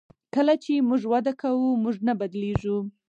[0.35, 2.77] کله چې موږ وده کوو موږ نه بدلیږو.